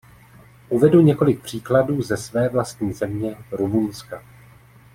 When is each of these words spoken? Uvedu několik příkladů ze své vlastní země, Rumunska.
Uvedu 0.69 1.01
několik 1.01 1.41
příkladů 1.41 2.01
ze 2.01 2.17
své 2.17 2.49
vlastní 2.49 2.93
země, 2.93 3.35
Rumunska. 3.51 4.23